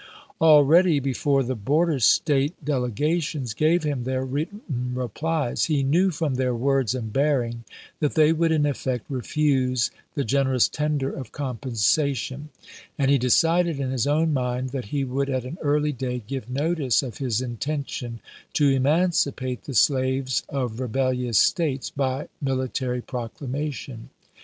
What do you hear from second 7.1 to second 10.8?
bearing that they would in effect refuse the generous